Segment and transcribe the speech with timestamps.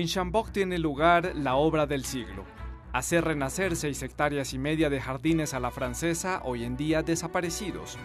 [0.00, 2.46] En Chambord tiene lugar la obra del siglo.
[2.94, 7.98] Hacer renacer seis hectáreas y media de jardines a la francesa, hoy en día desaparecidos.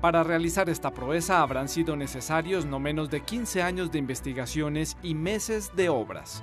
[0.00, 5.14] Para realizar esta proeza habrán sido necesarios no menos de 15 años de investigaciones y
[5.14, 6.42] meses de obras.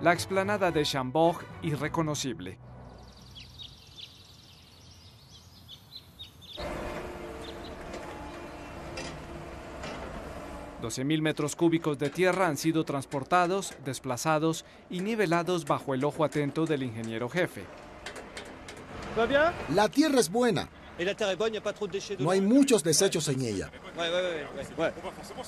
[0.00, 2.58] La explanada de Chambord, irreconocible.
[10.82, 16.66] 12.000 metros cúbicos de tierra han sido transportados, desplazados y nivelados bajo el ojo atento
[16.66, 17.64] del ingeniero jefe.
[19.74, 20.68] La tierra es buena.
[22.18, 23.70] No hay muchos desechos en ella.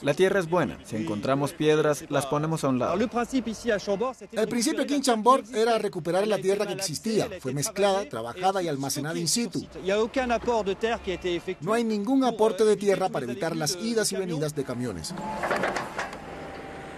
[0.03, 0.79] La tierra es buena.
[0.85, 2.95] Si encontramos piedras, las ponemos a un lado.
[2.95, 7.29] El principio aquí en Chambord era recuperar la tierra que existía.
[7.41, 9.67] Fue mezclada, trabajada y almacenada in situ.
[11.61, 15.15] No hay ningún aporte de tierra para evitar las idas y venidas de camiones.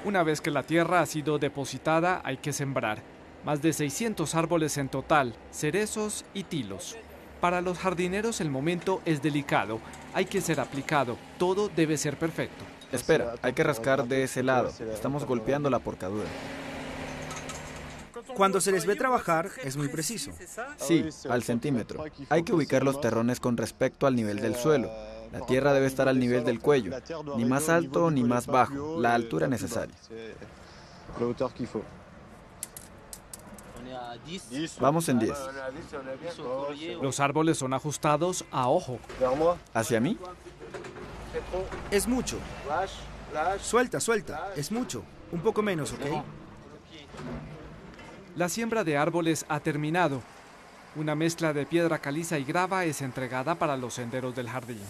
[0.04, 3.02] Una vez que la tierra ha sido depositada, hay que sembrar.
[3.44, 6.96] Más de 600 árboles en total, cerezos y tilos.
[7.40, 9.80] Para los jardineros el momento es delicado,
[10.12, 12.64] hay que ser aplicado, todo debe ser perfecto.
[12.92, 16.28] Espera, hay que rascar de ese lado, estamos golpeando la porcadura.
[18.36, 20.32] Cuando se les ve trabajar es muy preciso.
[20.76, 22.04] Sí, al centímetro.
[22.28, 24.90] Hay que ubicar los terrones con respecto al nivel del suelo.
[25.32, 26.92] La tierra debe estar al nivel del cuello,
[27.36, 29.94] ni más alto ni más bajo, la altura necesaria.
[34.80, 35.38] Vamos en 10.
[37.02, 38.98] Los árboles son ajustados a ojo.
[39.74, 40.18] ¿Hacia mí?
[41.90, 42.38] Es mucho.
[43.60, 44.52] Suelta, suelta.
[44.56, 45.02] Es mucho.
[45.32, 46.24] Un poco menos, ¿ok?
[48.36, 50.22] La siembra de árboles ha terminado.
[50.96, 54.80] Una mezcla de piedra caliza y grava es entregada para los senderos del jardín.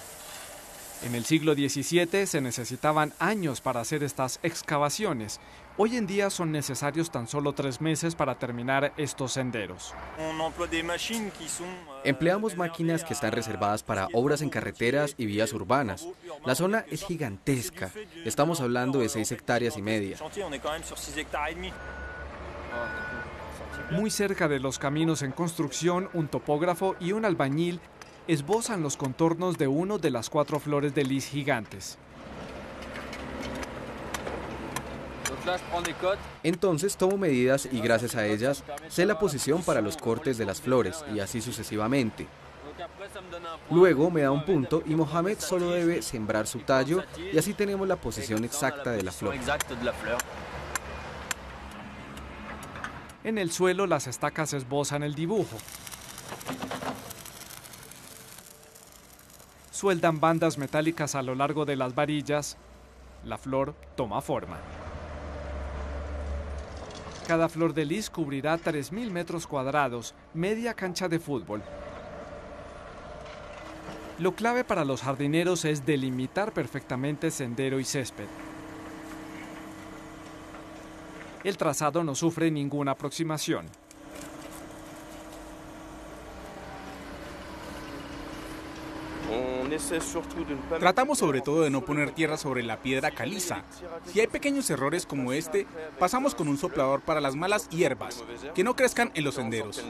[1.02, 5.40] En el siglo XVII se necesitaban años para hacer estas excavaciones.
[5.78, 9.94] Hoy en día son necesarios tan solo tres meses para terminar estos senderos.
[12.04, 16.06] Empleamos máquinas que están reservadas para obras en carreteras y vías urbanas.
[16.44, 17.90] La zona es gigantesca.
[18.26, 20.18] Estamos hablando de seis hectáreas y media.
[23.90, 27.80] Muy cerca de los caminos en construcción, un topógrafo y un albañil
[28.32, 31.98] esbozan los contornos de uno de las cuatro flores de lis gigantes.
[36.44, 40.60] Entonces tomo medidas y gracias a ellas sé la posición para los cortes de las
[40.60, 42.28] flores y así sucesivamente.
[43.68, 47.02] Luego me da un punto y Mohamed solo debe sembrar su tallo
[47.32, 49.34] y así tenemos la posición exacta de la flor.
[53.24, 55.56] En el suelo las estacas esbozan el dibujo.
[59.80, 62.58] Sueldan bandas metálicas a lo largo de las varillas.
[63.24, 64.58] La flor toma forma.
[67.26, 71.62] Cada flor de lis cubrirá 3.000 metros cuadrados, media cancha de fútbol.
[74.18, 78.28] Lo clave para los jardineros es delimitar perfectamente sendero y césped.
[81.42, 83.64] El trazado no sufre ninguna aproximación.
[90.78, 93.62] Tratamos sobre todo de no poner tierra sobre la piedra caliza.
[94.06, 95.66] Si hay pequeños errores como este,
[95.98, 98.22] pasamos con un soplador para las malas hierbas,
[98.54, 99.82] que no crezcan en los senderos.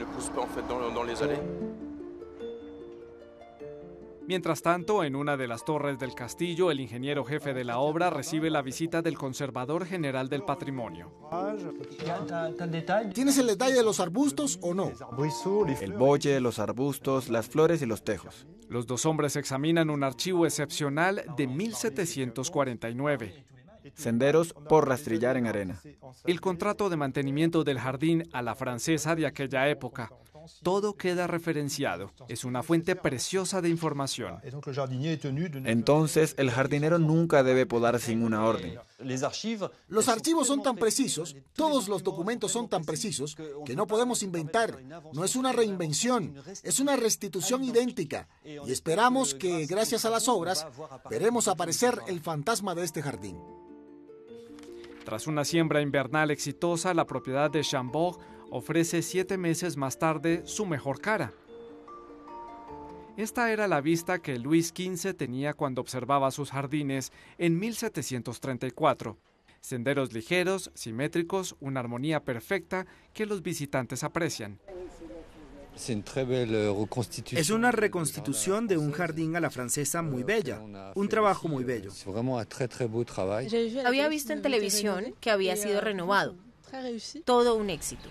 [4.30, 8.10] Mientras tanto, en una de las torres del castillo, el ingeniero jefe de la obra
[8.10, 11.10] recibe la visita del conservador general del patrimonio.
[13.12, 14.92] ¿Tienes el detalle de los arbustos o no?
[15.80, 18.46] El bolle, los arbustos, las flores y los tejos.
[18.68, 23.46] Los dos hombres examinan un archivo excepcional de 1749.
[23.94, 25.80] Senderos por rastrillar en arena.
[26.24, 30.12] El contrato de mantenimiento del jardín a la francesa de aquella época.
[30.62, 32.12] Todo queda referenciado.
[32.28, 34.38] Es una fuente preciosa de información.
[35.64, 38.78] Entonces, el jardinero nunca debe podar sin una orden.
[39.88, 44.78] Los archivos son tan precisos, todos los documentos son tan precisos, que no podemos inventar.
[45.12, 48.28] No es una reinvención, es una restitución idéntica.
[48.44, 50.66] Y esperamos que, gracias a las obras,
[51.08, 53.38] veremos aparecer el fantasma de este jardín.
[55.04, 58.18] Tras una siembra invernal exitosa, la propiedad de Chambord
[58.50, 61.32] ofrece siete meses más tarde su mejor cara.
[63.16, 69.18] Esta era la vista que Luis XV tenía cuando observaba sus jardines en 1734.
[69.60, 74.58] Senderos ligeros, simétricos, una armonía perfecta que los visitantes aprecian.
[77.36, 80.60] Es una reconstitución de un jardín a la francesa muy bella,
[80.94, 81.90] un trabajo muy bello.
[83.84, 86.36] Había visto en televisión que había sido renovado.
[87.24, 88.08] Todo un éxito.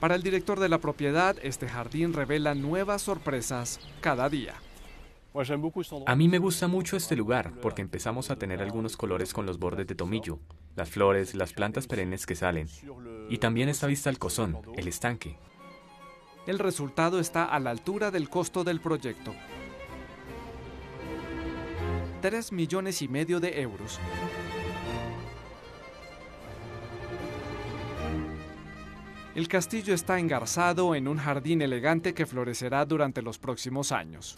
[0.00, 4.54] Para el director de la propiedad, este jardín revela nuevas sorpresas cada día.
[6.06, 9.58] A mí me gusta mucho este lugar porque empezamos a tener algunos colores con los
[9.58, 10.38] bordes de tomillo,
[10.76, 12.68] las flores, las plantas perennes que salen.
[13.28, 15.36] Y también esta vista al cozón, el estanque.
[16.46, 19.34] El resultado está a la altura del costo del proyecto.
[22.22, 24.00] 3 millones y medio de euros.
[29.38, 34.36] El castillo está engarzado en un jardín elegante que florecerá durante los próximos años.